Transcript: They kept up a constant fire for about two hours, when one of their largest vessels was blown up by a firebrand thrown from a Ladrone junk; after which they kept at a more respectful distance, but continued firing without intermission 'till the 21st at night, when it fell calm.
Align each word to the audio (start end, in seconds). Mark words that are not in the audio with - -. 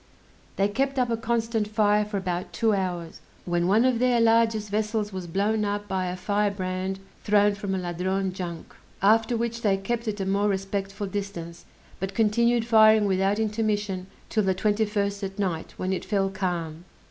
They 0.55 0.67
kept 0.67 0.97
up 0.97 1.11
a 1.11 1.15
constant 1.15 1.67
fire 1.67 2.03
for 2.05 2.17
about 2.17 2.53
two 2.53 2.73
hours, 2.73 3.21
when 3.45 3.67
one 3.67 3.85
of 3.85 3.99
their 3.99 4.19
largest 4.19 4.71
vessels 4.71 5.13
was 5.13 5.27
blown 5.27 5.63
up 5.63 5.87
by 5.87 6.07
a 6.07 6.15
firebrand 6.17 6.97
thrown 7.23 7.53
from 7.53 7.75
a 7.75 7.77
Ladrone 7.77 8.33
junk; 8.33 8.73
after 9.03 9.37
which 9.37 9.61
they 9.61 9.77
kept 9.77 10.07
at 10.07 10.19
a 10.19 10.25
more 10.25 10.47
respectful 10.49 11.05
distance, 11.05 11.65
but 11.99 12.15
continued 12.15 12.65
firing 12.65 13.05
without 13.05 13.37
intermission 13.37 14.07
'till 14.29 14.41
the 14.41 14.55
21st 14.55 15.23
at 15.23 15.37
night, 15.37 15.75
when 15.77 15.93
it 15.93 16.03
fell 16.03 16.31
calm. 16.31 16.83